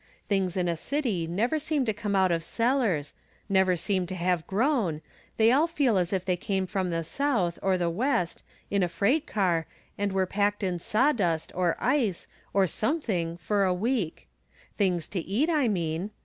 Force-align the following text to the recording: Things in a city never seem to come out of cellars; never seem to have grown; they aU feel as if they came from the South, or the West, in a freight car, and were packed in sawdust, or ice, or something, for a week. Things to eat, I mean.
Things 0.27 0.57
in 0.57 0.67
a 0.67 0.75
city 0.75 1.27
never 1.27 1.59
seem 1.59 1.85
to 1.85 1.93
come 1.93 2.15
out 2.15 2.31
of 2.31 2.43
cellars; 2.43 3.13
never 3.47 3.75
seem 3.75 4.07
to 4.07 4.15
have 4.15 4.47
grown; 4.47 5.01
they 5.37 5.53
aU 5.53 5.67
feel 5.67 5.95
as 5.99 6.11
if 6.11 6.25
they 6.25 6.35
came 6.35 6.65
from 6.65 6.89
the 6.89 7.03
South, 7.03 7.59
or 7.61 7.77
the 7.77 7.87
West, 7.87 8.41
in 8.71 8.81
a 8.81 8.87
freight 8.87 9.27
car, 9.27 9.67
and 9.99 10.11
were 10.11 10.25
packed 10.25 10.63
in 10.63 10.79
sawdust, 10.79 11.51
or 11.53 11.77
ice, 11.79 12.25
or 12.51 12.65
something, 12.65 13.37
for 13.37 13.63
a 13.63 13.75
week. 13.75 14.27
Things 14.75 15.07
to 15.09 15.19
eat, 15.19 15.51
I 15.51 15.67
mean. 15.67 16.09